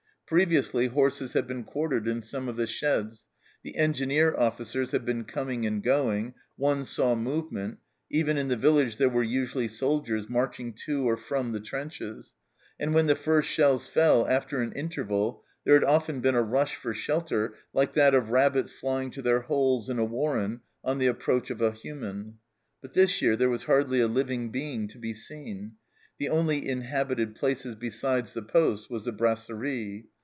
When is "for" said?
16.77-16.93